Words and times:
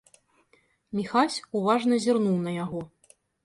Міхась 1.01 1.37
уважна 1.61 1.95
зірнуў 2.09 2.37
на 2.49 2.59
яго. 2.63 2.87